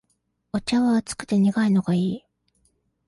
[0.51, 2.25] お茶は熱くて苦いのがいい